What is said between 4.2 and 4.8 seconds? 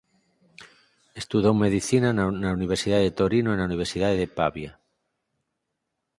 de Pavia.